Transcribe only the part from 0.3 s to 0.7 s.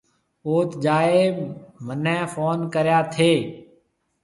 اوٿ